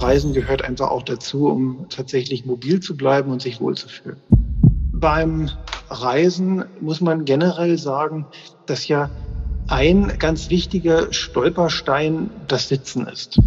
[0.00, 4.20] Reisen gehört einfach auch dazu, um tatsächlich mobil zu bleiben und sich wohlzufühlen.
[4.92, 5.50] Beim
[5.90, 8.26] Reisen muss man generell sagen,
[8.66, 9.10] dass ja
[9.68, 13.38] ein ganz wichtiger Stolperstein das Sitzen ist.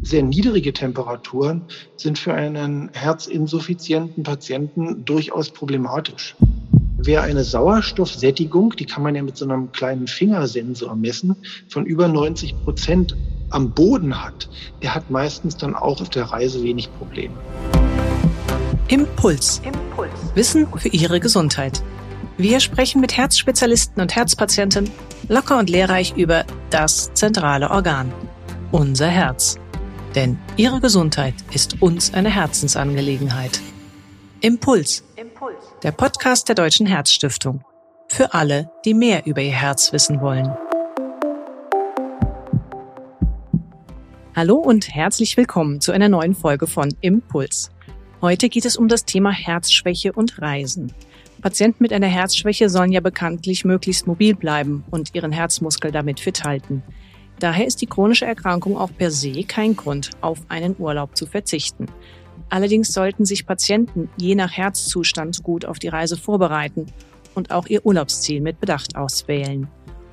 [0.00, 6.34] Sehr niedrige Temperaturen sind für einen herzinsuffizienten Patienten durchaus problematisch.
[6.98, 11.36] Wer eine Sauerstoffsättigung, die kann man ja mit so einem kleinen Fingersensor messen,
[11.68, 13.16] von über 90 Prozent
[13.52, 14.48] am Boden hat,
[14.82, 17.34] der hat meistens dann auch auf der Reise wenig Probleme.
[18.88, 19.60] Impuls.
[19.64, 20.10] Impuls.
[20.34, 21.82] Wissen für Ihre Gesundheit.
[22.36, 24.90] Wir sprechen mit Herzspezialisten und Herzpatienten
[25.28, 28.12] locker und lehrreich über das zentrale Organ,
[28.70, 29.58] unser Herz.
[30.14, 33.60] Denn Ihre Gesundheit ist uns eine Herzensangelegenheit.
[34.40, 35.04] Impuls.
[35.16, 35.54] Impuls.
[35.82, 37.64] Der Podcast der Deutschen Herzstiftung.
[38.08, 40.54] Für alle, die mehr über ihr Herz wissen wollen.
[44.34, 47.70] Hallo und herzlich willkommen zu einer neuen Folge von Impuls.
[48.22, 50.90] Heute geht es um das Thema Herzschwäche und Reisen.
[51.42, 56.44] Patienten mit einer Herzschwäche sollen ja bekanntlich möglichst mobil bleiben und ihren Herzmuskel damit fit
[56.44, 56.82] halten.
[57.40, 61.84] Daher ist die chronische Erkrankung auch per se kein Grund, auf einen Urlaub zu verzichten.
[62.48, 66.86] Allerdings sollten sich Patienten je nach Herzzustand gut auf die Reise vorbereiten
[67.34, 69.68] und auch ihr Urlaubsziel mit Bedacht auswählen.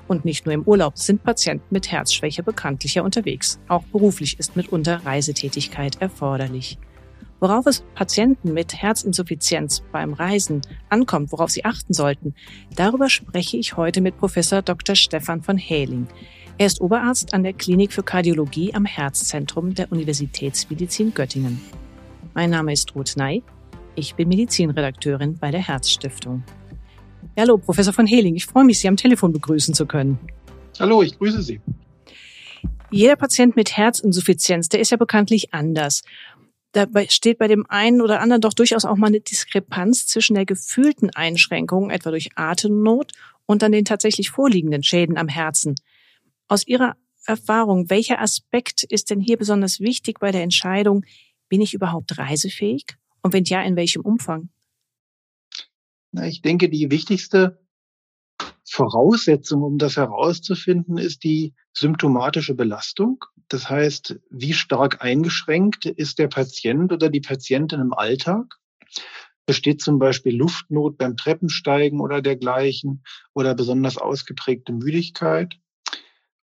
[0.09, 3.59] Und nicht nur im Urlaub sind Patienten mit Herzschwäche bekanntlicher unterwegs.
[3.67, 6.79] Auch beruflich ist mitunter Reisetätigkeit erforderlich.
[7.39, 12.33] Worauf es Patienten mit Herzinsuffizienz beim Reisen ankommt, worauf sie achten sollten,
[12.75, 14.95] darüber spreche ich heute mit Professor Dr.
[14.95, 16.07] Stefan von Häling.
[16.57, 21.61] Er ist Oberarzt an der Klinik für Kardiologie am Herzzentrum der Universitätsmedizin Göttingen.
[22.33, 23.43] Mein Name ist Ruth Ney.
[23.93, 26.43] Ich bin Medizinredakteurin bei der Herzstiftung.
[27.37, 28.35] Hallo, Professor von Heling.
[28.35, 30.19] Ich freue mich, Sie am Telefon begrüßen zu können.
[30.79, 31.61] Hallo, ich grüße Sie.
[32.91, 36.03] Jeder Patient mit Herzinsuffizienz, der ist ja bekanntlich anders.
[36.71, 40.45] Da steht bei dem einen oder anderen doch durchaus auch mal eine Diskrepanz zwischen der
[40.45, 43.11] gefühlten Einschränkung, etwa durch Atemnot,
[43.45, 45.75] und dann den tatsächlich vorliegenden Schäden am Herzen.
[46.47, 46.95] Aus Ihrer
[47.25, 51.03] Erfahrung, welcher Aspekt ist denn hier besonders wichtig bei der Entscheidung,
[51.47, 52.85] bin ich überhaupt reisefähig?
[53.23, 54.49] Und wenn ja, in welchem Umfang?
[56.13, 57.59] Ich denke, die wichtigste
[58.65, 63.25] Voraussetzung, um das herauszufinden, ist die symptomatische Belastung.
[63.47, 68.55] Das heißt, wie stark eingeschränkt ist der Patient oder die Patientin im Alltag?
[69.45, 73.03] Besteht zum Beispiel Luftnot beim Treppensteigen oder dergleichen
[73.33, 75.55] oder besonders ausgeprägte Müdigkeit?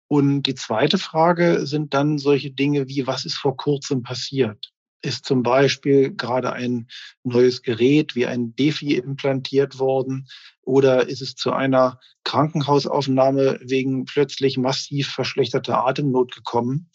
[0.07, 4.73] Und die zweite Frage sind dann solche Dinge wie, was ist vor kurzem passiert?
[5.03, 6.88] Ist zum Beispiel gerade ein
[7.24, 10.28] neues Gerät wie ein Defi implantiert worden
[10.62, 16.90] oder ist es zu einer Krankenhausaufnahme wegen plötzlich massiv verschlechterter Atemnot gekommen?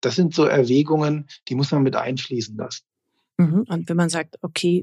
[0.00, 2.84] Das sind so Erwägungen, die muss man mit einfließen lassen.
[3.38, 3.64] Mhm.
[3.68, 4.82] Und wenn man sagt, okay,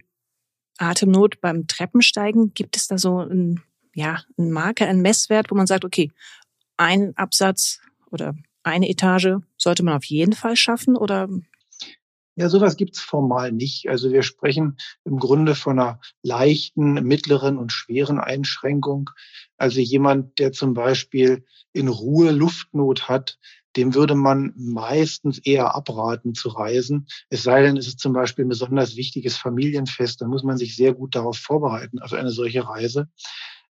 [0.77, 3.61] Atemnot beim Treppensteigen, gibt es da so ein,
[3.93, 6.11] ja, ein Marker, ein Messwert, wo man sagt, okay,
[6.75, 7.79] ein Absatz
[8.11, 11.29] oder eine Etage sollte man auf jeden Fall schaffen oder
[12.35, 13.89] ja, sowas gibt's formal nicht.
[13.89, 19.09] Also wir sprechen im Grunde von einer leichten, mittleren und schweren Einschränkung.
[19.57, 23.37] Also jemand, der zum Beispiel in Ruhe Luftnot hat,
[23.75, 27.07] dem würde man meistens eher abraten zu reisen.
[27.29, 30.75] Es sei denn, es ist zum Beispiel ein besonders wichtiges Familienfest, dann muss man sich
[30.75, 33.09] sehr gut darauf vorbereiten, auf eine solche Reise.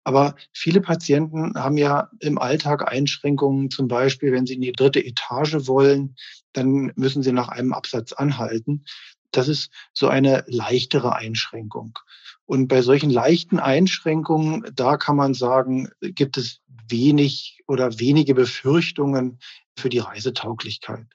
[0.04, 5.04] Aber viele Patienten haben ja im Alltag Einschränkungen, zum Beispiel, wenn sie in die dritte
[5.04, 6.16] Etage wollen,
[6.52, 8.84] dann müssen sie nach einem Absatz anhalten.
[9.30, 11.98] Das ist so eine leichtere Einschränkung.
[12.44, 19.38] Und bei solchen leichten Einschränkungen, da kann man sagen, gibt es wenig oder wenige Befürchtungen
[19.76, 21.06] für die Reisetauglichkeit.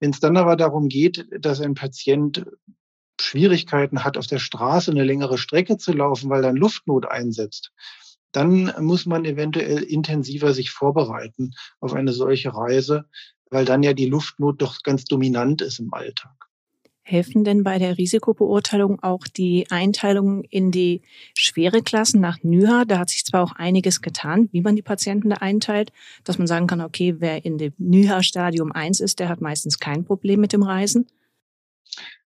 [0.00, 2.44] Wenn es dann aber darum geht, dass ein Patient
[3.20, 7.72] Schwierigkeiten hat, auf der Straße eine längere Strecke zu laufen, weil dann Luftnot einsetzt,
[8.32, 13.06] dann muss man eventuell intensiver sich vorbereiten auf eine solche Reise,
[13.50, 16.34] weil dann ja die Luftnot doch ganz dominant ist im Alltag.
[17.02, 21.00] Helfen denn bei der Risikobeurteilung auch die Einteilung in die
[21.32, 22.84] schwere Klassen nach NYHA?
[22.84, 25.90] Da hat sich zwar auch einiges getan, wie man die Patienten da einteilt,
[26.24, 30.04] dass man sagen kann, okay, wer in dem NYHA-Stadium 1 ist, der hat meistens kein
[30.04, 31.06] Problem mit dem Reisen.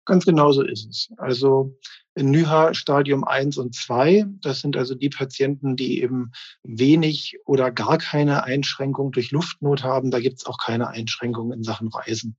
[0.05, 1.09] Ganz genau so ist es.
[1.17, 1.77] Also
[2.15, 6.31] NYHA Stadium 1 und 2, das sind also die Patienten, die eben
[6.63, 10.11] wenig oder gar keine Einschränkung durch Luftnot haben.
[10.11, 12.37] Da gibt es auch keine Einschränkungen in Sachen Reisen.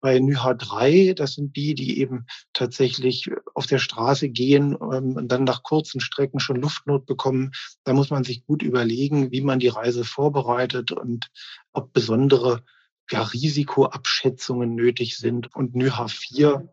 [0.00, 5.28] Bei NYHA 3, das sind die, die eben tatsächlich auf der Straße gehen ähm, und
[5.28, 7.50] dann nach kurzen Strecken schon Luftnot bekommen.
[7.82, 11.30] Da muss man sich gut überlegen, wie man die Reise vorbereitet und
[11.72, 12.62] ob besondere
[13.10, 15.54] ja, Risikoabschätzungen nötig sind.
[15.54, 16.68] Und NYHA 4,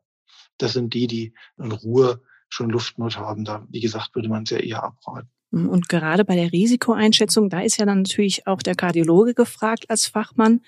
[0.57, 3.45] das sind die, die in Ruhe schon Luftnot haben.
[3.45, 5.29] Da, wie gesagt, würde man es ja eher abraten.
[5.51, 10.05] Und gerade bei der Risikoeinschätzung, da ist ja dann natürlich auch der Kardiologe gefragt als
[10.05, 10.61] Fachmann.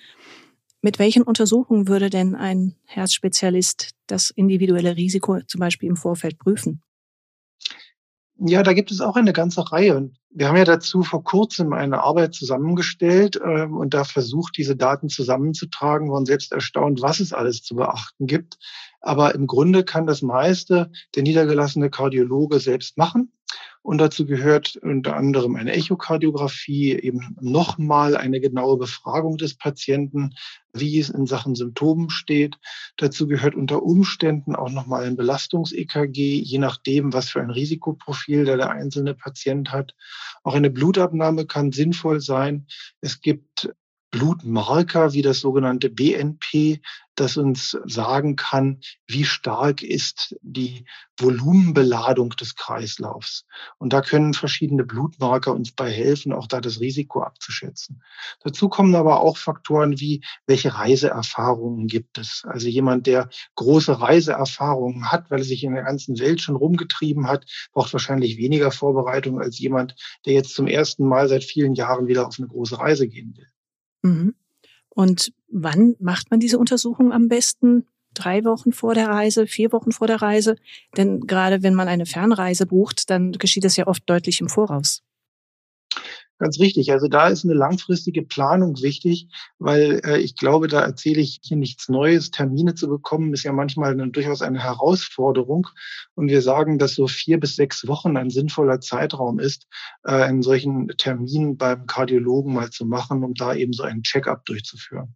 [0.81, 6.81] Mit welchen Untersuchungen würde denn ein Herzspezialist das individuelle Risiko zum Beispiel im Vorfeld prüfen?
[8.39, 9.97] Ja, da gibt es auch eine ganze Reihe.
[9.97, 14.75] Und wir haben ja dazu vor kurzem eine Arbeit zusammengestellt ähm, und da versucht, diese
[14.75, 18.59] Daten zusammenzutragen, waren selbst erstaunt, was es alles zu beachten gibt.
[19.01, 23.31] Aber im Grunde kann das meiste der niedergelassene Kardiologe selbst machen.
[23.87, 30.31] Und dazu gehört unter anderem eine Echokardiographie, eben nochmal eine genaue Befragung des Patienten,
[30.73, 32.57] wie es in Sachen Symptomen steht.
[32.97, 38.57] Dazu gehört unter Umständen auch nochmal ein Belastungs-EKG, je nachdem, was für ein Risikoprofil der,
[38.57, 39.95] der einzelne Patient hat.
[40.43, 42.67] Auch eine Blutabnahme kann sinnvoll sein.
[42.99, 43.69] Es gibt
[44.11, 46.81] Blutmarker wie das sogenannte BNP,
[47.15, 50.85] das uns sagen kann, wie stark ist die
[51.17, 53.45] Volumenbeladung des Kreislaufs.
[53.79, 58.03] Und da können verschiedene Blutmarker uns bei helfen, auch da das Risiko abzuschätzen.
[58.43, 62.43] Dazu kommen aber auch Faktoren wie, welche Reiseerfahrungen gibt es?
[62.47, 67.27] Also jemand, der große Reiseerfahrungen hat, weil er sich in der ganzen Welt schon rumgetrieben
[67.27, 69.95] hat, braucht wahrscheinlich weniger Vorbereitung als jemand,
[70.25, 73.47] der jetzt zum ersten Mal seit vielen Jahren wieder auf eine große Reise gehen will.
[74.01, 74.35] Mhm.
[74.89, 77.85] Und wann macht man diese Untersuchung am besten?
[78.13, 80.55] Drei Wochen vor der Reise, vier Wochen vor der Reise?
[80.95, 85.03] Denn gerade wenn man eine Fernreise bucht, dann geschieht das ja oft deutlich im Voraus.
[86.39, 86.91] Ganz richtig.
[86.91, 91.57] Also da ist eine langfristige Planung wichtig, weil äh, ich glaube, da erzähle ich hier
[91.57, 92.29] nichts Neues.
[92.29, 95.67] Termine zu bekommen ist ja manchmal eine, durchaus eine Herausforderung.
[96.13, 99.67] Und wir sagen, dass so vier bis sechs Wochen ein sinnvoller Zeitraum ist,
[100.03, 104.45] äh, einen solchen Termin beim Kardiologen mal zu machen, um da eben so einen Check-up
[104.45, 105.15] durchzuführen.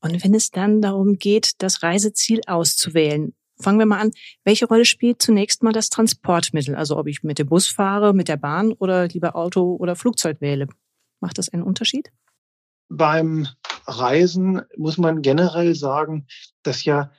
[0.00, 4.10] Und wenn es dann darum geht, das Reiseziel auszuwählen, Fangen wir mal an.
[4.44, 6.74] Welche Rolle spielt zunächst mal das Transportmittel?
[6.74, 10.40] Also ob ich mit dem Bus fahre, mit der Bahn oder lieber Auto oder Flugzeug
[10.40, 10.68] wähle.
[11.20, 12.10] Macht das einen Unterschied?
[12.88, 13.48] Beim
[13.86, 16.26] Reisen muss man generell sagen,
[16.62, 17.10] dass ja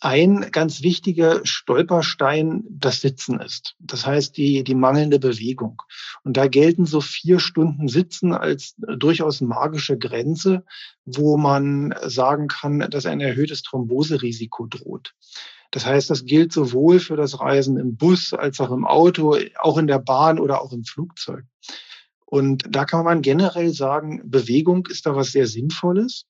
[0.00, 3.74] ein ganz wichtiger Stolperstein das Sitzen ist.
[3.80, 5.82] Das heißt, die, die mangelnde Bewegung.
[6.22, 10.64] Und da gelten so vier Stunden Sitzen als durchaus magische Grenze,
[11.04, 15.14] wo man sagen kann, dass ein erhöhtes Thromboserisiko droht.
[15.70, 19.78] Das heißt, das gilt sowohl für das Reisen im Bus als auch im Auto, auch
[19.78, 21.44] in der Bahn oder auch im Flugzeug.
[22.24, 26.26] Und da kann man generell sagen, Bewegung ist da was sehr Sinnvolles.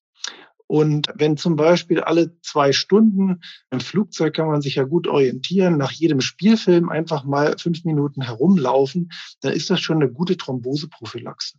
[0.69, 3.41] Und wenn zum Beispiel alle zwei Stunden
[3.71, 8.21] im Flugzeug kann man sich ja gut orientieren, nach jedem Spielfilm einfach mal fünf Minuten
[8.23, 9.11] herumlaufen,
[9.41, 11.59] dann ist das schon eine gute Thromboseprophylaxe.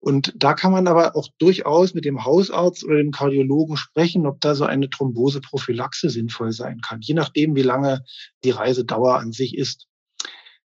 [0.00, 4.40] Und da kann man aber auch durchaus mit dem Hausarzt oder dem Kardiologen sprechen, ob
[4.40, 8.02] da so eine Thromboseprophylaxe sinnvoll sein kann, je nachdem, wie lange
[8.42, 9.86] die Reisedauer an sich ist.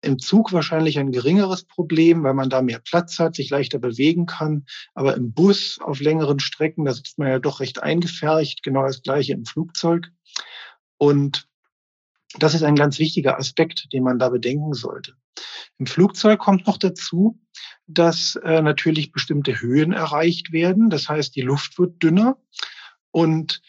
[0.04, 4.26] Im Zug wahrscheinlich ein geringeres Problem, weil man da mehr Platz hat, sich leichter bewegen
[4.26, 4.66] kann.
[4.96, 9.04] Aber im Bus auf längeren Strecken, da sitzt man ja doch recht eingefärcht, genau das
[9.04, 10.08] gleiche im Flugzeug.
[10.98, 11.48] Und
[12.40, 15.16] das ist ein ganz wichtiger Aspekt, den man da bedenken sollte.
[15.78, 17.40] Im Flugzeug kommt noch dazu,
[17.88, 20.90] dass äh, natürlich bestimmte Höhen erreicht werden.
[20.90, 22.38] Das heißt, die Luft wird dünner.
[23.12, 23.62] Und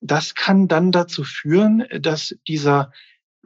[0.00, 2.92] das kann dann dazu führen, dass dieser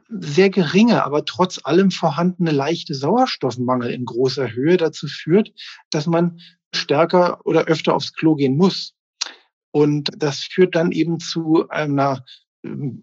[0.09, 5.53] sehr geringe, aber trotz allem vorhandene leichte Sauerstoffmangel in großer Höhe dazu führt,
[5.91, 6.39] dass man
[6.73, 8.95] stärker oder öfter aufs Klo gehen muss.
[9.71, 12.25] Und das führt dann eben zu einer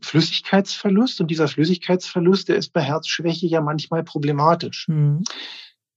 [0.03, 1.21] Flüssigkeitsverlust.
[1.21, 4.89] Und dieser Flüssigkeitsverlust, der ist bei Herzschwäche ja manchmal problematisch.
[4.89, 5.25] Mhm.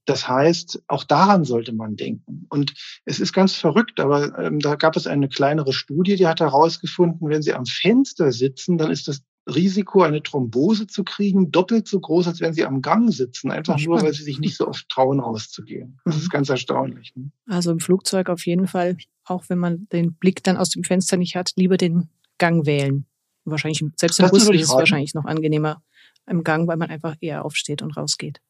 [0.06, 2.48] Das heißt, auch daran sollte man denken.
[2.50, 2.74] Und
[3.06, 7.30] es ist ganz verrückt, aber ähm, da gab es eine kleinere Studie, die hat herausgefunden,
[7.30, 12.00] wenn Sie am Fenster sitzen, dann ist das Risiko, eine Thrombose zu kriegen, doppelt so
[12.00, 14.88] groß, als wenn Sie am Gang sitzen, einfach nur, weil Sie sich nicht so oft
[14.89, 16.00] trauen, rauszugehen.
[16.06, 16.30] Das ist mhm.
[16.30, 17.13] ganz erstaunlich.
[17.16, 17.32] Ne?
[17.48, 21.18] Also im Flugzeug auf jeden Fall, auch wenn man den Blick dann aus dem Fenster
[21.18, 23.06] nicht hat, lieber den Gang wählen.
[23.46, 25.81] Wahrscheinlich, selbst im das Bus ist es wahrscheinlich noch angenehmer
[26.27, 28.41] im Gang, weil man einfach eher aufsteht und rausgeht.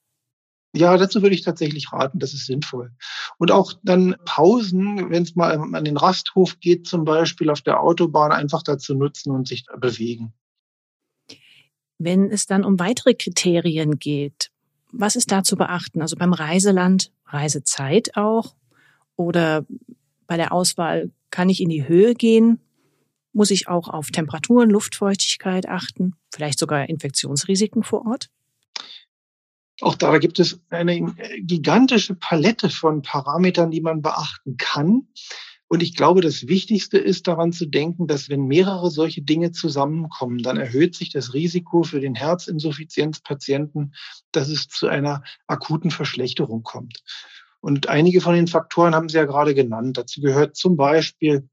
[0.75, 2.91] Ja, dazu würde ich tatsächlich raten, das ist sinnvoll.
[3.38, 7.81] Und auch dann Pausen, wenn es mal an den Rasthof geht, zum Beispiel auf der
[7.81, 10.34] Autobahn, einfach dazu nutzen und sich bewegen.
[11.98, 14.51] Wenn es dann um weitere Kriterien geht,
[14.91, 16.01] was ist da zu beachten?
[16.01, 18.55] Also beim Reiseland, Reisezeit auch?
[19.15, 19.65] Oder
[20.27, 22.60] bei der Auswahl, kann ich in die Höhe gehen?
[23.39, 26.13] Muss ich auch auf Temperaturen, Luftfeuchtigkeit achten?
[26.29, 28.29] Vielleicht sogar Infektionsrisiken vor Ort?
[29.79, 35.08] Auch da gibt es eine gigantische Palette von Parametern, die man beachten kann.
[35.69, 40.39] Und ich glaube, das Wichtigste ist daran zu denken, dass wenn mehrere solche Dinge zusammenkommen,
[40.39, 43.96] dann erhöht sich das Risiko für den Herzinsuffizienzpatienten,
[44.34, 47.03] dass es zu einer akuten Verschlechterung kommt.
[47.62, 49.98] Und einige von den Faktoren haben Sie ja gerade genannt.
[49.98, 51.48] Dazu gehört zum Beispiel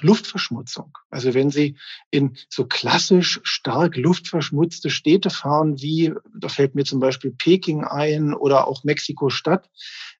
[0.00, 0.96] Luftverschmutzung.
[1.10, 1.76] Also wenn Sie
[2.10, 8.34] in so klassisch stark luftverschmutzte Städte fahren, wie, da fällt mir zum Beispiel Peking ein
[8.34, 9.68] oder auch Mexiko-Stadt,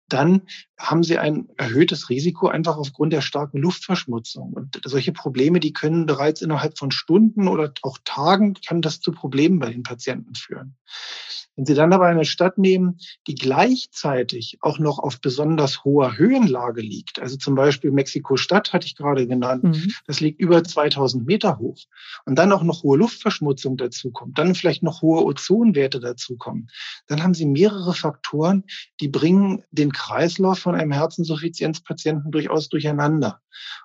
[0.09, 0.43] dann
[0.83, 4.53] haben sie ein erhöhtes Risiko einfach aufgrund der starken Luftverschmutzung.
[4.53, 9.13] Und solche Probleme, die können bereits innerhalb von Stunden oder auch Tagen, kann das zu
[9.13, 10.77] Problemen bei den Patienten führen.
[11.57, 16.81] Wenn Sie dann aber eine Stadt nehmen, die gleichzeitig auch noch auf besonders hoher Höhenlage
[16.81, 19.93] liegt, also zum Beispiel Mexiko-Stadt hatte ich gerade genannt, mhm.
[20.07, 21.77] das liegt über 2000 Meter hoch
[22.25, 26.69] und dann auch noch hohe Luftverschmutzung dazukommt, dann vielleicht noch hohe Ozonwerte dazukommen,
[27.07, 28.65] dann haben Sie mehrere Faktoren,
[29.01, 33.41] die bringen den Kreislauf von einem Herzinsuffizienzpatienten durchaus durcheinander.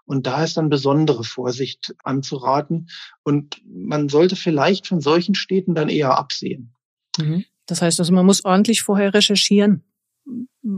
[0.06, 2.90] Und da ist dann besondere Vorsicht anzuraten.
[3.24, 6.74] Und man sollte vielleicht von solchen Städten dann eher absehen.
[7.18, 7.46] Mhm.
[7.66, 9.84] Das heißt also, man muss ordentlich vorher recherchieren.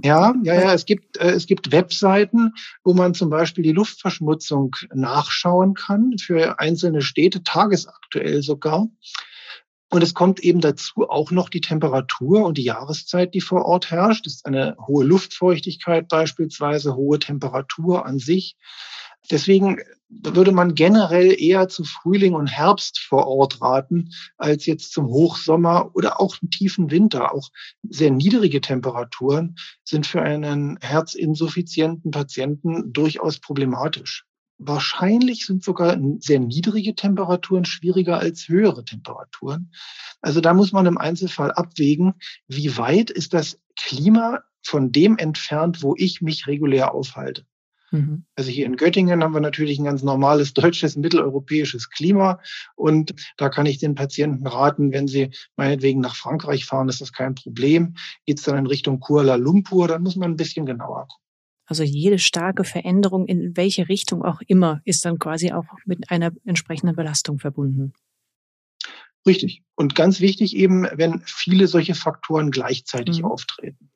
[0.04, 0.74] Ja, ja, ja.
[0.74, 6.60] Es gibt, äh, es gibt Webseiten, wo man zum Beispiel die Luftverschmutzung nachschauen kann für
[6.60, 8.88] einzelne Städte, tagesaktuell sogar.
[9.92, 13.90] Und es kommt eben dazu auch noch die Temperatur und die Jahreszeit, die vor Ort
[13.90, 14.26] herrscht.
[14.26, 18.56] Das ist eine hohe Luftfeuchtigkeit beispielsweise, hohe Temperatur an sich.
[19.32, 19.80] Deswegen
[20.10, 25.92] würde man generell eher zu Frühling und Herbst vor Ort raten, als jetzt zum Hochsommer
[25.94, 27.34] oder auch im tiefen Winter.
[27.34, 27.50] Auch
[27.88, 34.26] sehr niedrige Temperaturen sind für einen herzinsuffizienten Patienten durchaus problematisch.
[34.60, 39.72] Wahrscheinlich sind sogar sehr niedrige Temperaturen schwieriger als höhere Temperaturen.
[40.22, 42.16] Also da muss man im Einzelfall abwägen,
[42.48, 47.46] wie weit ist das Klima von dem entfernt, wo ich mich regulär aufhalte.
[47.92, 48.26] Mhm.
[48.36, 52.42] Also hier in Göttingen haben wir natürlich ein ganz normales deutsches, mitteleuropäisches Klima.
[52.76, 57.14] Und da kann ich den Patienten raten, wenn sie meinetwegen nach Frankreich fahren, ist das
[57.14, 57.96] kein Problem.
[58.26, 61.29] Geht es dann in Richtung Kuala Lumpur, dann muss man ein bisschen genauer gucken.
[61.70, 66.32] Also jede starke Veränderung in welche Richtung auch immer ist dann quasi auch mit einer
[66.44, 67.94] entsprechenden Belastung verbunden.
[69.28, 69.62] Richtig.
[69.76, 73.26] Und ganz wichtig eben, wenn viele solche Faktoren gleichzeitig mhm.
[73.26, 73.92] auftreten.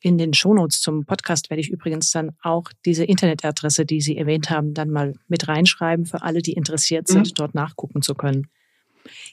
[0.00, 4.48] In den Shownotes zum Podcast werde ich übrigens dann auch diese Internetadresse, die Sie erwähnt
[4.48, 7.34] haben, dann mal mit reinschreiben für alle, die interessiert sind, mhm.
[7.34, 8.46] dort nachgucken zu können.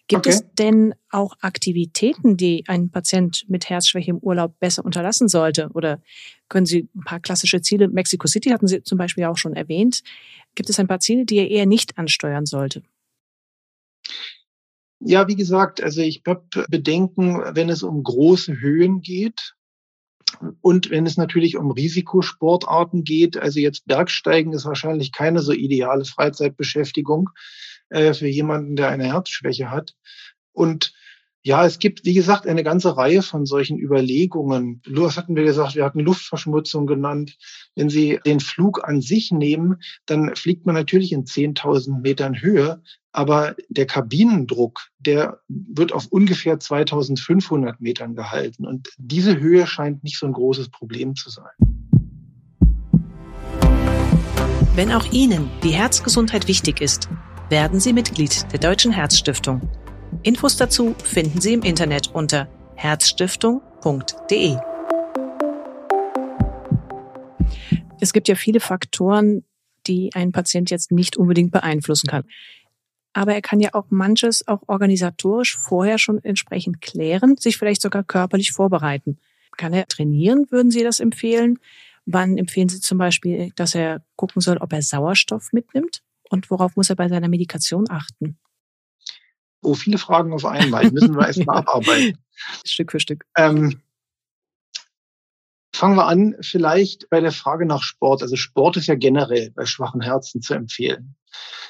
[0.07, 0.29] Gibt okay.
[0.29, 5.69] es denn auch Aktivitäten, die ein Patient mit Herzschwäche im Urlaub besser unterlassen sollte?
[5.73, 6.01] Oder
[6.49, 10.01] können Sie ein paar klassische Ziele, Mexico City hatten Sie zum Beispiel auch schon erwähnt,
[10.55, 12.83] gibt es ein paar Ziele, die er eher nicht ansteuern sollte?
[14.99, 19.53] Ja, wie gesagt, also ich habe Bedenken, wenn es um große Höhen geht.
[20.61, 26.03] Und wenn es natürlich um Risikosportarten geht, also jetzt Bergsteigen ist wahrscheinlich keine so ideale
[26.03, 27.29] Freizeitbeschäftigung
[27.89, 29.93] äh, für jemanden, der eine Herzschwäche hat.
[30.51, 30.93] Und
[31.45, 34.81] ja, es gibt, wie gesagt, eine ganze Reihe von solchen Überlegungen.
[34.89, 35.75] Was hatten wir gesagt?
[35.75, 37.37] Wir hatten Luftverschmutzung genannt.
[37.75, 39.75] Wenn Sie den Flug an sich nehmen,
[40.07, 46.59] dann fliegt man natürlich in 10.000 Metern Höhe, aber der Kabinendruck, der wird auf ungefähr
[46.59, 48.65] 2500 Metern gehalten.
[48.65, 51.53] Und diese Höhe scheint nicht so ein großes Problem zu sein.
[54.73, 57.07] Wenn auch Ihnen die Herzgesundheit wichtig ist,
[57.49, 59.61] werden Sie Mitglied der Deutschen Herzstiftung.
[60.23, 64.57] Infos dazu finden Sie im Internet unter herzstiftung.de.
[67.99, 69.43] Es gibt ja viele Faktoren,
[69.85, 72.23] die ein Patient jetzt nicht unbedingt beeinflussen kann.
[73.13, 78.03] Aber er kann ja auch manches auch organisatorisch vorher schon entsprechend klären, sich vielleicht sogar
[78.03, 79.19] körperlich vorbereiten.
[79.55, 81.59] Kann er trainieren, würden Sie das empfehlen?
[82.05, 86.01] Wann empfehlen Sie zum Beispiel, dass er gucken soll, ob er Sauerstoff mitnimmt?
[86.29, 88.37] Und worauf muss er bei seiner Medikation achten?
[89.61, 90.91] Oh, viele Fragen auf einmal.
[90.91, 92.17] Müssen wir erstmal abarbeiten.
[92.65, 93.25] Stück für Stück.
[93.35, 93.81] Ähm,
[95.75, 98.21] fangen wir an, vielleicht bei der Frage nach Sport.
[98.21, 101.15] Also Sport ist ja generell bei schwachen Herzen zu empfehlen.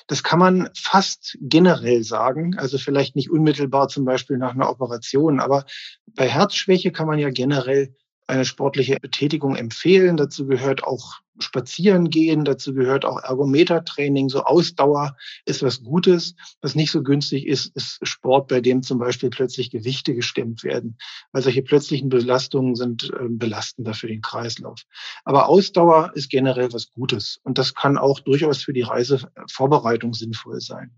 [0.08, 5.40] Das kann man fast generell sagen, also vielleicht nicht unmittelbar zum Beispiel nach einer Operation,
[5.40, 5.66] aber
[6.14, 7.96] bei Herzschwäche kann man ja generell
[8.28, 10.18] eine sportliche Betätigung empfehlen.
[10.18, 16.36] Dazu gehört auch Spazieren gehen, dazu gehört auch Ergometertraining, so Ausdauer ist was Gutes.
[16.62, 20.98] Was nicht so günstig ist, ist Sport, bei dem zum Beispiel plötzlich Gewichte gestemmt werden,
[21.34, 24.82] weil solche plötzlichen Belastungen sind äh, belastender für den Kreislauf.
[25.26, 30.62] Aber Ausdauer ist generell was Gutes und das kann auch durchaus für die Reisevorbereitung sinnvoll
[30.62, 30.96] sein.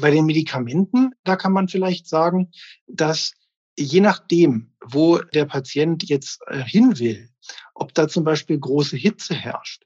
[0.00, 2.52] Bei den Medikamenten, da kann man vielleicht sagen,
[2.86, 3.32] dass
[3.78, 7.28] je nachdem, wo der Patient jetzt äh, hin will,
[7.74, 9.84] ob da zum Beispiel große Hitze herrscht,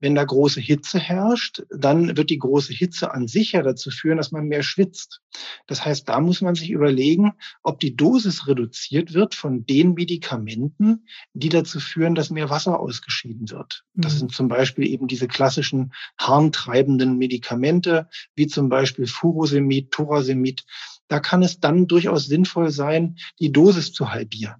[0.00, 4.18] wenn da große Hitze herrscht, dann wird die große Hitze an sich ja dazu führen,
[4.18, 5.22] dass man mehr schwitzt.
[5.66, 11.06] Das heißt, da muss man sich überlegen, ob die Dosis reduziert wird von den Medikamenten,
[11.32, 13.84] die dazu führen, dass mehr Wasser ausgeschieden wird.
[13.94, 14.18] Das mhm.
[14.18, 20.64] sind zum Beispiel eben diese klassischen harntreibenden Medikamente, wie zum Beispiel Furosemid, Thorasemid.
[21.08, 24.56] Da kann es dann durchaus sinnvoll sein, die Dosis zu halbieren.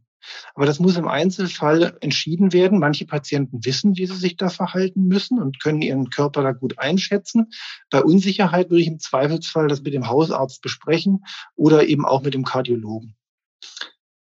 [0.55, 2.79] Aber das muss im Einzelfall entschieden werden.
[2.79, 6.79] Manche Patienten wissen, wie sie sich da verhalten müssen und können ihren Körper da gut
[6.79, 7.51] einschätzen.
[7.91, 11.25] Bei Unsicherheit würde ich im Zweifelsfall das mit dem Hausarzt besprechen
[11.55, 13.15] oder eben auch mit dem Kardiologen.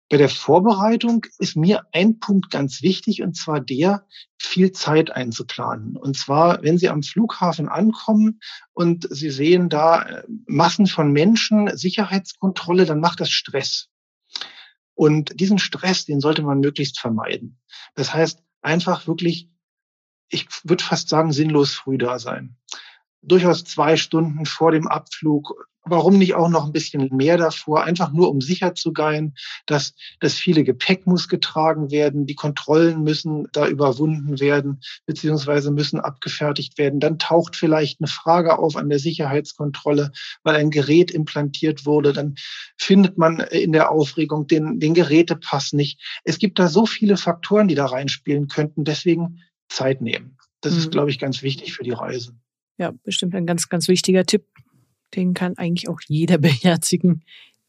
[0.10, 4.08] Bei der Vorbereitung ist mir ein Punkt ganz wichtig, und zwar der,
[4.40, 5.96] viel Zeit einzuplanen.
[5.96, 8.40] Und zwar, wenn Sie am Flughafen ankommen
[8.74, 13.90] und Sie sehen da äh, Massen von Menschen, Sicherheitskontrolle, dann macht das Stress.
[14.96, 17.60] Und diesen Stress, den sollte man möglichst vermeiden.
[17.94, 19.52] Das heißt, einfach wirklich,
[20.30, 22.58] ich würde fast sagen, sinnlos früh da sein
[23.22, 25.68] durchaus zwei Stunden vor dem Abflug.
[25.86, 27.84] Warum nicht auch noch ein bisschen mehr davor?
[27.84, 29.36] Einfach nur, um sicher zu gehen,
[29.66, 36.00] dass das viele Gepäck muss getragen werden, die Kontrollen müssen da überwunden werden, beziehungsweise müssen
[36.00, 37.00] abgefertigt werden.
[37.00, 40.12] Dann taucht vielleicht eine Frage auf an der Sicherheitskontrolle,
[40.44, 42.14] weil ein Gerät implantiert wurde.
[42.14, 42.36] Dann
[42.78, 46.00] findet man in der Aufregung den, den Gerätepass nicht.
[46.24, 48.84] Es gibt da so viele Faktoren, die da reinspielen könnten.
[48.84, 50.38] Deswegen Zeit nehmen.
[50.62, 50.80] Das mhm.
[50.80, 52.34] ist, glaube ich, ganz wichtig für die Reise
[52.80, 54.46] ja, bestimmt ein ganz, ganz wichtiger Tipp.
[55.16, 57.24] Den kann eigentlich auch jeder beherzigen,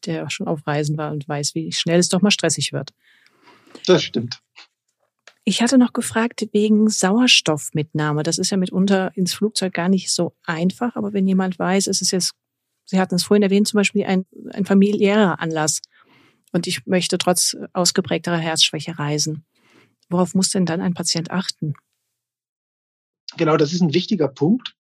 [0.05, 2.93] der schon auf Reisen war und weiß, wie schnell es doch mal stressig wird.
[3.85, 4.41] Das stimmt.
[5.43, 8.23] Ich hatte noch gefragt wegen Sauerstoffmitnahme.
[8.23, 12.01] Das ist ja mitunter ins Flugzeug gar nicht so einfach, aber wenn jemand weiß, es
[12.01, 12.33] ist jetzt,
[12.85, 15.81] Sie hatten es vorhin erwähnt, zum Beispiel ein, ein familiärer Anlass
[16.51, 19.45] und ich möchte trotz ausgeprägterer Herzschwäche reisen.
[20.09, 21.73] Worauf muss denn dann ein Patient achten?
[23.37, 24.75] Genau, das ist ein wichtiger Punkt.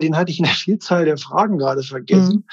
[0.00, 2.36] Den hatte ich in der Vielzahl der Fragen gerade vergessen.
[2.36, 2.44] Mhm.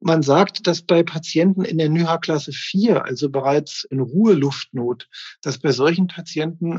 [0.00, 5.08] Man sagt, dass bei Patienten in der NYHA-Klasse 4, also bereits in Ruheluftnot,
[5.40, 6.78] dass bei solchen Patienten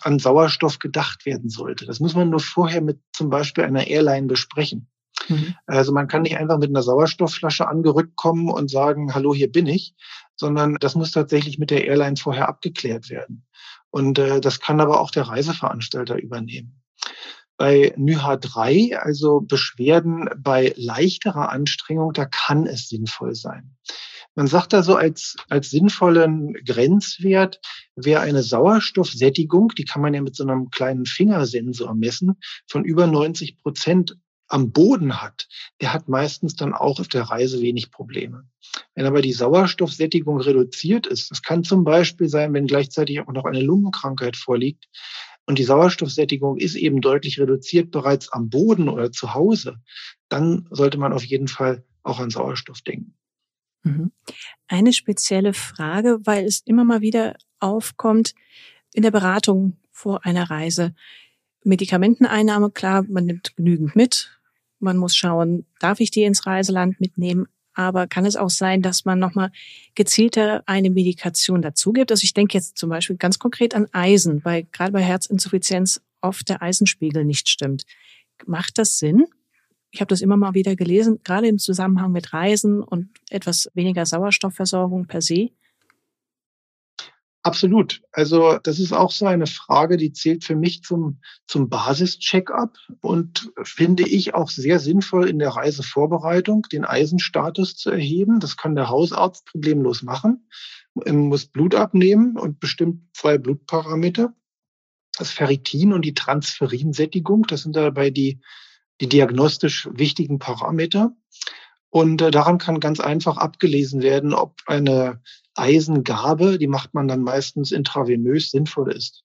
[0.00, 1.86] an Sauerstoff gedacht werden sollte.
[1.86, 4.88] Das muss man nur vorher mit zum Beispiel einer Airline besprechen.
[5.28, 5.54] Mhm.
[5.66, 9.66] Also man kann nicht einfach mit einer Sauerstoffflasche angerückt kommen und sagen, hallo, hier bin
[9.66, 9.94] ich,
[10.34, 13.46] sondern das muss tatsächlich mit der Airline vorher abgeklärt werden.
[13.90, 16.82] Und äh, das kann aber auch der Reiseveranstalter übernehmen.
[17.56, 23.76] Bei NYHA 3, also Beschwerden bei leichterer Anstrengung, da kann es sinnvoll sein.
[24.34, 27.58] Man sagt da so als, als sinnvollen Grenzwert
[27.94, 32.36] wäre eine Sauerstoffsättigung, die kann man ja mit so einem kleinen Fingersensor messen,
[32.68, 35.48] von über 90 Prozent am Boden hat,
[35.80, 38.44] der hat meistens dann auch auf der Reise wenig Probleme.
[38.94, 43.44] Wenn aber die Sauerstoffsättigung reduziert ist, das kann zum Beispiel sein, wenn gleichzeitig auch noch
[43.44, 44.86] eine Lungenkrankheit vorliegt,
[45.46, 49.80] und die Sauerstoffsättigung ist eben deutlich reduziert bereits am Boden oder zu Hause,
[50.28, 53.14] dann sollte man auf jeden Fall auch an Sauerstoff denken.
[53.84, 54.10] Mhm.
[54.66, 58.34] Eine spezielle Frage, weil es immer mal wieder aufkommt
[58.92, 60.94] in der Beratung vor einer Reise.
[61.64, 64.38] Medikamenteneinnahme, klar, man nimmt genügend mit.
[64.78, 67.46] Man muss schauen, darf ich die ins Reiseland mitnehmen?
[67.76, 69.52] Aber kann es auch sein, dass man nochmal
[69.94, 72.10] gezielter eine Medikation dazu gibt?
[72.10, 76.48] Also ich denke jetzt zum Beispiel ganz konkret an Eisen, weil gerade bei Herzinsuffizienz oft
[76.48, 77.84] der Eisenspiegel nicht stimmt.
[78.46, 79.26] Macht das Sinn?
[79.90, 84.06] Ich habe das immer mal wieder gelesen, gerade im Zusammenhang mit Reisen und etwas weniger
[84.06, 85.50] Sauerstoffversorgung per se.
[87.46, 88.02] Absolut.
[88.10, 93.52] Also das ist auch so eine Frage, die zählt für mich zum, zum Basis-Check-up und
[93.62, 98.40] finde ich auch sehr sinnvoll in der Reisevorbereitung, den Eisenstatus zu erheben.
[98.40, 100.48] Das kann der Hausarzt problemlos machen.
[101.04, 104.34] Er muss Blut abnehmen und bestimmt zwei Blutparameter.
[105.16, 108.40] Das Ferritin und die Transferinsättigung, das sind dabei die,
[109.00, 111.14] die diagnostisch wichtigen Parameter.
[111.90, 115.22] Und äh, daran kann ganz einfach abgelesen werden, ob eine
[115.58, 119.24] Eisengabe, die macht man dann meistens intravenös, sinnvoll ist.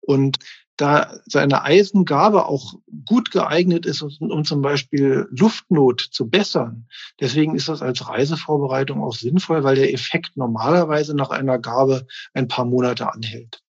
[0.00, 0.38] Und
[0.76, 2.74] da seine Eisengabe auch
[3.06, 6.88] gut geeignet ist, um zum Beispiel Luftnot zu bessern.
[7.20, 12.48] Deswegen ist das als Reisevorbereitung auch sinnvoll, weil der Effekt normalerweise nach einer Gabe ein
[12.48, 13.62] paar Monate anhält.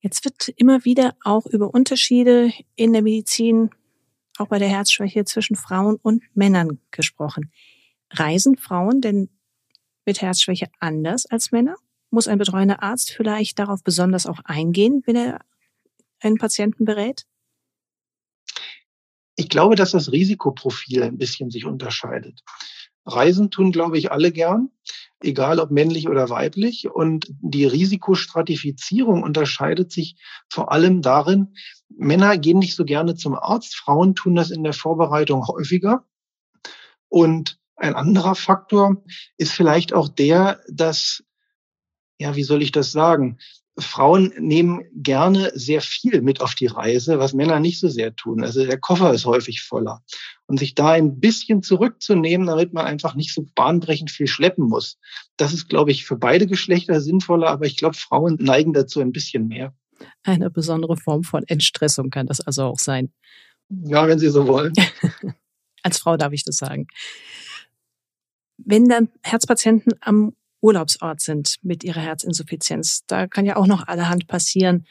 [0.00, 3.70] Jetzt wird immer wieder auch über Unterschiede in der Medizin,
[4.38, 7.52] auch bei der Herzschwäche zwischen Frauen und Männern gesprochen.
[8.10, 9.28] Reisen Frauen denn
[10.04, 11.76] mit Herzschwäche anders als Männer?
[12.10, 15.40] Muss ein betreuender Arzt vielleicht darauf besonders auch eingehen, wenn er
[16.20, 17.24] einen Patienten berät?
[19.36, 22.42] Ich glaube, dass das Risikoprofil ein bisschen sich unterscheidet.
[23.06, 24.70] Reisen tun, glaube ich, alle gern.
[25.24, 26.90] egal ob männlich oder weiblich.
[26.90, 30.16] Und die Risikostratifizierung unterscheidet sich
[30.48, 31.54] vor allem darin,
[31.88, 36.04] Männer gehen nicht so gerne zum Arzt, Frauen tun das in der Vorbereitung häufiger.
[37.08, 39.02] Und ein anderer Faktor
[39.36, 41.24] ist vielleicht auch der, dass,
[42.18, 43.38] ja, wie soll ich das sagen?
[43.78, 48.44] Frauen nehmen gerne sehr viel mit auf die Reise, was Männer nicht so sehr tun.
[48.44, 50.02] Also der Koffer ist häufig voller.
[50.46, 54.98] Und sich da ein bisschen zurückzunehmen, damit man einfach nicht so bahnbrechend viel schleppen muss.
[55.38, 59.12] Das ist, glaube ich, für beide Geschlechter sinnvoller, aber ich glaube, Frauen neigen dazu ein
[59.12, 59.74] bisschen mehr.
[60.22, 63.12] Eine besondere Form von Entstressung kann das also auch sein.
[63.70, 64.74] Ja, wenn Sie so wollen.
[65.82, 66.86] Als Frau darf ich das sagen.
[68.64, 73.04] Wenn dann Herzpatienten am Urlaubsort sind mit ihrer Herzinsuffizienz.
[73.06, 74.86] Da kann ja auch noch allerhand passieren.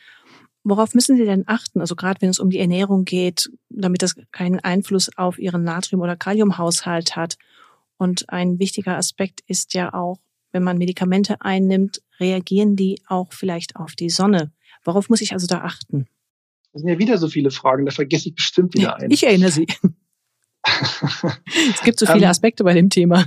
[0.63, 1.79] Worauf müssen Sie denn achten?
[1.79, 6.01] Also gerade wenn es um die Ernährung geht, damit das keinen Einfluss auf Ihren Natrium-
[6.01, 7.37] oder Kaliumhaushalt hat.
[7.97, 10.19] Und ein wichtiger Aspekt ist ja auch,
[10.51, 14.51] wenn man Medikamente einnimmt, reagieren die auch vielleicht auf die Sonne.
[14.83, 16.05] Worauf muss ich also da achten?
[16.73, 19.11] Das sind ja wieder so viele Fragen, da vergesse ich bestimmt wieder einen.
[19.11, 19.67] Ich erinnere Sie.
[21.73, 23.25] es gibt so viele ähm, Aspekte bei dem Thema.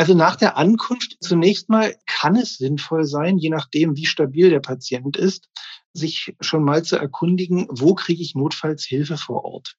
[0.00, 4.60] Also nach der Ankunft zunächst mal kann es sinnvoll sein, je nachdem, wie stabil der
[4.60, 5.50] Patient ist,
[5.92, 9.76] sich schon mal zu erkundigen, wo kriege ich notfalls Hilfe vor Ort.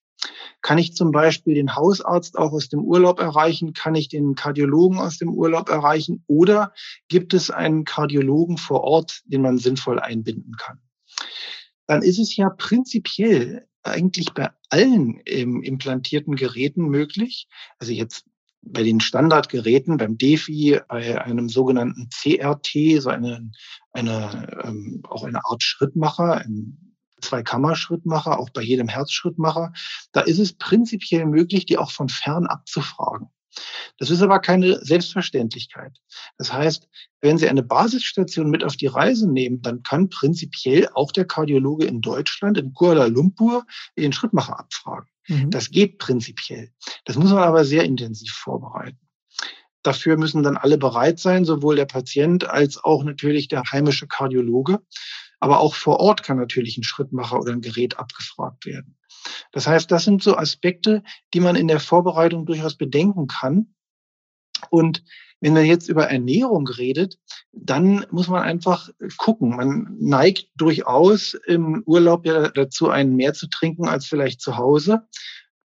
[0.60, 3.72] Kann ich zum Beispiel den Hausarzt auch aus dem Urlaub erreichen?
[3.72, 6.22] Kann ich den Kardiologen aus dem Urlaub erreichen?
[6.28, 6.72] Oder
[7.08, 10.78] gibt es einen Kardiologen vor Ort, den man sinnvoll einbinden kann?
[11.88, 17.48] Dann ist es ja prinzipiell eigentlich bei allen ähm, implantierten Geräten möglich.
[17.80, 18.24] Also jetzt
[18.62, 23.50] bei den Standardgeräten, beim DeFi, bei einem sogenannten CRT, so eine,
[23.92, 29.72] eine ähm, auch eine Art Schrittmacher, ein Zweikammer-Schrittmacher, auch bei jedem Herzschrittmacher,
[30.12, 33.28] da ist es prinzipiell möglich, die auch von fern abzufragen.
[33.98, 35.98] Das ist aber keine Selbstverständlichkeit.
[36.38, 36.88] Das heißt,
[37.20, 41.84] wenn Sie eine Basisstation mit auf die Reise nehmen, dann kann prinzipiell auch der Kardiologe
[41.84, 43.64] in Deutschland, in Kuala Lumpur,
[43.98, 45.11] den Schrittmacher abfragen.
[45.28, 45.50] Mhm.
[45.50, 46.72] Das geht prinzipiell.
[47.04, 48.98] Das muss man aber sehr intensiv vorbereiten.
[49.82, 54.80] Dafür müssen dann alle bereit sein, sowohl der Patient als auch natürlich der heimische Kardiologe.
[55.40, 58.96] Aber auch vor Ort kann natürlich ein Schrittmacher oder ein Gerät abgefragt werden.
[59.50, 61.02] Das heißt, das sind so Aspekte,
[61.34, 63.74] die man in der Vorbereitung durchaus bedenken kann.
[64.70, 65.02] Und
[65.42, 67.18] wenn man jetzt über Ernährung redet,
[67.50, 69.56] dann muss man einfach gucken.
[69.56, 75.02] Man neigt durchaus im Urlaub ja dazu, einen mehr zu trinken als vielleicht zu Hause.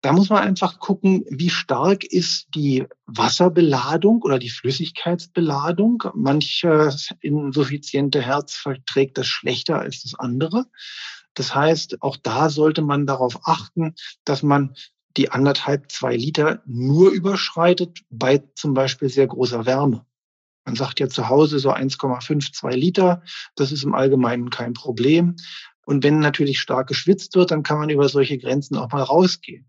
[0.03, 6.03] Da muss man einfach gucken, wie stark ist die Wasserbeladung oder die Flüssigkeitsbeladung.
[6.15, 10.65] Manches insuffiziente Herz verträgt das schlechter als das andere.
[11.35, 14.75] Das heißt, auch da sollte man darauf achten, dass man
[15.17, 20.07] die anderthalb, zwei Liter nur überschreitet bei zum Beispiel sehr großer Wärme.
[20.65, 23.23] Man sagt ja zu Hause so 1,5, zwei Liter.
[23.57, 25.37] Das ist im Allgemeinen kein Problem.
[25.85, 29.67] Und wenn natürlich stark geschwitzt wird, dann kann man über solche Grenzen auch mal rausgehen.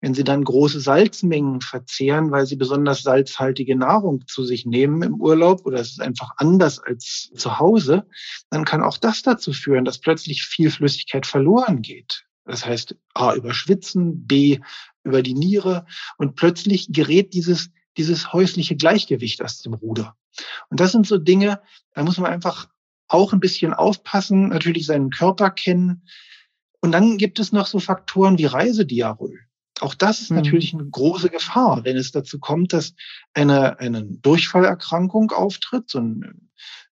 [0.00, 5.20] Wenn Sie dann große Salzmengen verzehren, weil Sie besonders salzhaltige Nahrung zu sich nehmen im
[5.20, 8.06] Urlaub oder es ist einfach anders als zu Hause,
[8.48, 12.24] dann kann auch das dazu führen, dass plötzlich viel Flüssigkeit verloren geht.
[12.50, 14.58] Das heißt, A, über Schwitzen, B,
[15.04, 15.86] über die Niere
[16.18, 20.16] und plötzlich gerät dieses, dieses häusliche Gleichgewicht aus dem Ruder.
[20.68, 21.60] Und das sind so Dinge,
[21.94, 22.68] da muss man einfach
[23.06, 26.02] auch ein bisschen aufpassen, natürlich seinen Körper kennen.
[26.80, 29.38] Und dann gibt es noch so Faktoren wie Reisediarrhoe.
[29.80, 30.36] Auch das ist mhm.
[30.38, 32.94] natürlich eine große Gefahr, wenn es dazu kommt, dass
[33.32, 36.50] eine, eine Durchfallerkrankung auftritt, so ein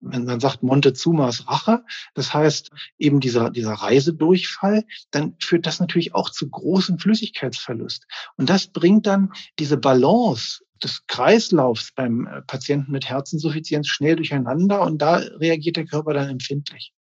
[0.04, 6.30] man sagt Montezumas Rache, das heißt eben dieser, dieser Reisedurchfall, dann führt das natürlich auch
[6.30, 8.06] zu großem Flüssigkeitsverlust.
[8.36, 14.82] Und das bringt dann diese Balance des Kreislaufs beim äh, Patienten mit Herzinsuffizienz schnell durcheinander
[14.82, 16.92] und da reagiert der Körper dann empfindlich.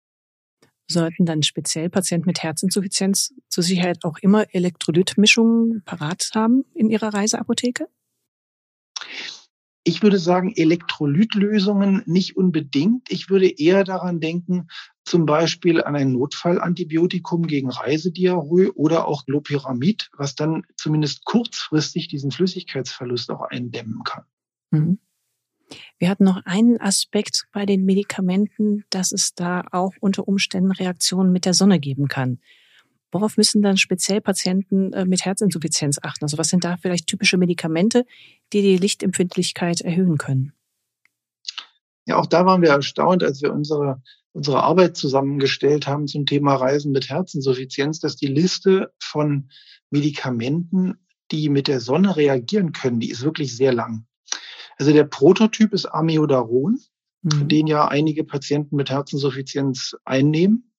[0.89, 7.15] Sollten dann speziell Patienten mit Herzinsuffizienz zur Sicherheit auch immer Elektrolytmischungen parat haben in ihrer
[7.15, 7.89] Reiseapotheke?
[9.85, 13.11] Ich würde sagen, Elektrolytlösungen nicht unbedingt.
[13.11, 14.69] Ich würde eher daran denken,
[15.05, 22.31] zum Beispiel an ein Notfallantibiotikum gegen Reisediarrhoe oder auch Loperamid, was dann zumindest kurzfristig diesen
[22.31, 24.25] Flüssigkeitsverlust auch eindämmen kann.
[24.71, 24.99] Mhm.
[25.99, 31.33] Wir hatten noch einen Aspekt bei den Medikamenten, dass es da auch unter Umständen Reaktionen
[31.33, 32.41] mit der Sonne geben kann.
[33.13, 36.25] Worauf müssen dann speziell Patienten äh, mit Herzinsuffizienz achten?
[36.25, 38.05] Also was sind da vielleicht typische Medikamente,
[38.53, 40.55] die die Lichtempfindlichkeit erhöhen können?
[42.07, 46.55] Ja, auch da waren wir erstaunt, als wir unsere, unsere Arbeit zusammengestellt haben zum Thema
[46.57, 49.51] Reisen mit Herzinsuffizienz, dass die Liste von
[49.91, 50.95] Medikamenten,
[51.31, 54.07] die mit der Sonne reagieren können, die ist wirklich sehr lang.
[54.79, 56.81] Also der Prototyp ist Amiodaron,
[57.23, 57.49] mhm.
[57.49, 60.72] den ja einige Patienten mit Herzinsuffizienz einnehmen.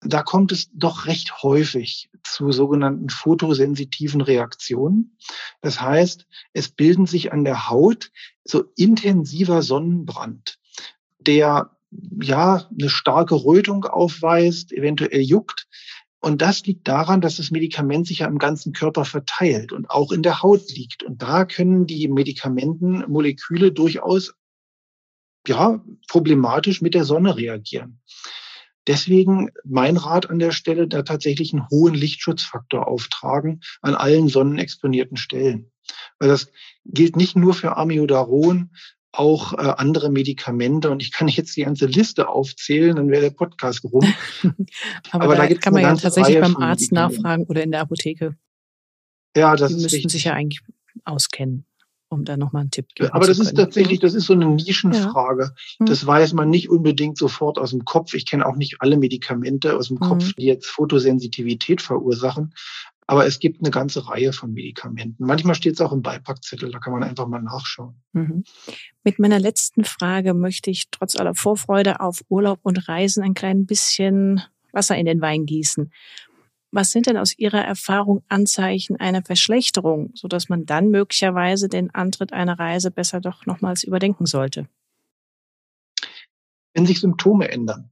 [0.00, 5.18] Da kommt es doch recht häufig zu sogenannten photosensitiven Reaktionen.
[5.60, 8.12] Das heißt, es bilden sich an der Haut
[8.44, 10.58] so intensiver Sonnenbrand,
[11.18, 11.76] der
[12.22, 15.66] ja eine starke Rötung aufweist, eventuell juckt.
[16.20, 20.12] Und das liegt daran, dass das Medikament sich ja im ganzen Körper verteilt und auch
[20.12, 21.02] in der Haut liegt.
[21.02, 24.34] Und da können die Medikamentenmoleküle durchaus
[25.46, 28.00] ja, problematisch mit der Sonne reagieren.
[28.88, 35.18] Deswegen mein Rat an der Stelle, da tatsächlich einen hohen Lichtschutzfaktor auftragen an allen sonnenexponierten
[35.18, 35.70] Stellen.
[36.18, 36.50] Weil das
[36.86, 38.70] gilt nicht nur für Amiodaron,
[39.12, 40.90] auch äh, andere Medikamente.
[40.90, 44.04] Und ich kann jetzt die ganze Liste aufzählen, dann wäre der Podcast rum.
[45.10, 47.82] Aber, Aber, da, da kann man ja tatsächlich Reihe beim Arzt nachfragen oder in der
[47.82, 48.36] Apotheke.
[49.36, 50.12] Ja, das Die ist müssten richtig.
[50.12, 50.62] sich ja eigentlich
[51.04, 51.67] auskennen
[52.08, 55.52] um da nochmal einen Tipp geben Aber das ist tatsächlich, das ist so eine Nischenfrage.
[55.78, 55.86] Ja.
[55.86, 58.14] Das weiß man nicht unbedingt sofort aus dem Kopf.
[58.14, 60.32] Ich kenne auch nicht alle Medikamente aus dem Kopf, mhm.
[60.38, 62.54] die jetzt Photosensitivität verursachen.
[63.06, 65.24] Aber es gibt eine ganze Reihe von Medikamenten.
[65.24, 67.94] Manchmal steht es auch im Beipackzettel, da kann man einfach mal nachschauen.
[68.12, 68.44] Mhm.
[69.02, 73.64] Mit meiner letzten Frage möchte ich trotz aller Vorfreude auf Urlaub und Reisen ein klein
[73.64, 74.42] bisschen
[74.72, 75.90] Wasser in den Wein gießen.
[76.70, 81.94] Was sind denn aus Ihrer Erfahrung Anzeichen einer Verschlechterung, so dass man dann möglicherweise den
[81.94, 84.68] Antritt einer Reise besser doch nochmals überdenken sollte?
[86.74, 87.90] Wenn sich Symptome ändern.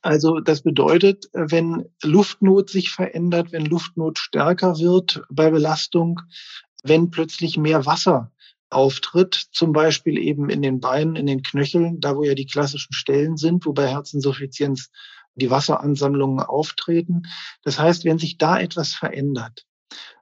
[0.00, 6.20] Also das bedeutet, wenn Luftnot sich verändert, wenn Luftnot stärker wird bei Belastung,
[6.82, 8.32] wenn plötzlich mehr Wasser
[8.70, 12.92] auftritt, zum Beispiel eben in den Beinen, in den Knöcheln, da wo ja die klassischen
[12.92, 14.90] Stellen sind, wo bei Herzinsuffizienz
[15.38, 17.22] die Wasseransammlungen auftreten.
[17.62, 19.66] Das heißt, wenn sich da etwas verändert,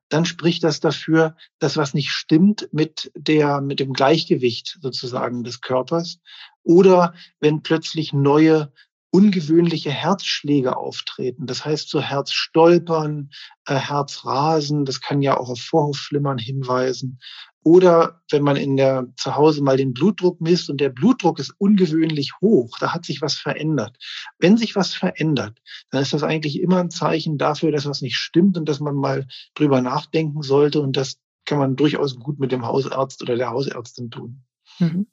[0.09, 5.61] dann spricht das dafür, dass was nicht stimmt mit der, mit dem Gleichgewicht sozusagen des
[5.61, 6.20] Körpers.
[6.62, 8.72] Oder wenn plötzlich neue
[9.10, 11.46] ungewöhnliche Herzschläge auftreten.
[11.46, 13.30] Das heißt so Herzstolpern,
[13.66, 17.18] äh, Herzrasen, das kann ja auch auf Vorhofflimmern hinweisen.
[17.62, 21.52] Oder wenn man in der zu Hause mal den Blutdruck misst und der Blutdruck ist
[21.58, 23.96] ungewöhnlich hoch, da hat sich was verändert.
[24.38, 25.58] Wenn sich was verändert,
[25.90, 28.94] dann ist das eigentlich immer ein Zeichen dafür, dass was nicht stimmt und dass man
[28.94, 30.80] mal drüber nachdenken sollte.
[30.80, 34.44] Und das kann man durchaus gut mit dem Hausarzt oder der Hausärztin tun.
[34.78, 35.08] Mhm.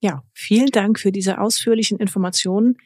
[0.00, 2.78] Ja, vielen Dank für diese ausführlichen Informationen.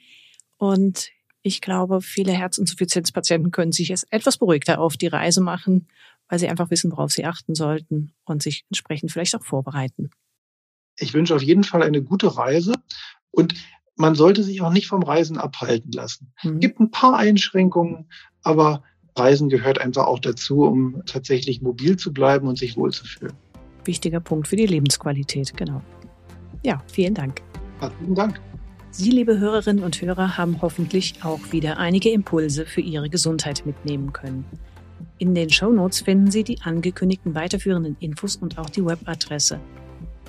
[0.57, 1.11] Und
[1.43, 5.87] ich glaube, viele Herzinsuffizienzpatienten können sich jetzt etwas beruhigter auf die Reise machen
[6.29, 10.11] weil sie einfach wissen, worauf sie achten sollten und sich entsprechend vielleicht auch vorbereiten.
[10.99, 12.75] Ich wünsche auf jeden Fall eine gute Reise
[13.31, 13.55] und
[13.97, 16.33] man sollte sich auch nicht vom Reisen abhalten lassen.
[16.39, 16.61] Es mhm.
[16.61, 18.09] gibt ein paar Einschränkungen,
[18.43, 18.83] aber
[19.17, 23.35] Reisen gehört einfach auch dazu, um tatsächlich mobil zu bleiben und sich wohlzufühlen.
[23.85, 25.83] Wichtiger Punkt für die Lebensqualität, genau.
[26.65, 27.43] Ja, vielen Dank.
[27.81, 28.41] Herzlichen Dank.
[28.91, 34.13] Sie, liebe Hörerinnen und Hörer, haben hoffentlich auch wieder einige Impulse für Ihre Gesundheit mitnehmen
[34.13, 34.45] können.
[35.19, 39.61] In den Show Notes finden Sie die angekündigten weiterführenden Infos und auch die Webadresse.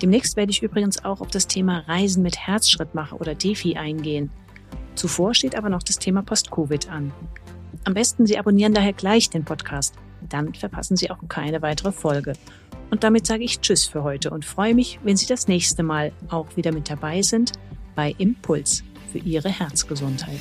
[0.02, 4.30] Demnächst werde ich übrigens auch auf das Thema Reisen mit Herzschrittmacher oder Defi eingehen.
[4.94, 7.12] Zuvor steht aber noch das Thema Post-Covid an.
[7.84, 9.94] Am besten Sie abonnieren daher gleich den Podcast.
[10.28, 12.34] Dann verpassen Sie auch keine weitere Folge.
[12.90, 16.12] Und damit sage ich Tschüss für heute und freue mich, wenn Sie das nächste Mal
[16.28, 17.52] auch wieder mit dabei sind
[17.94, 20.40] bei Impuls für Ihre Herzgesundheit.